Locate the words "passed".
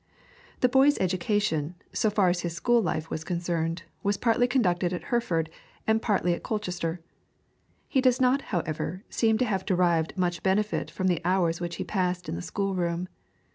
11.83-12.27